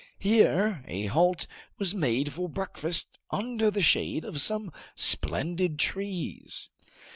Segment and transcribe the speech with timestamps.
[0.17, 1.45] Here a halt
[1.77, 6.71] was made for breakfast under the shade of some splendid trees.